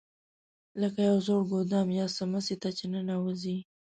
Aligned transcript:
لکه 0.81 0.99
یو 1.09 1.17
زوړ 1.27 1.41
ګودام 1.51 1.87
یا 1.99 2.05
څمڅې 2.15 2.55
ته 2.61 2.69
چې 2.77 2.85
ننوځې. 2.93 3.57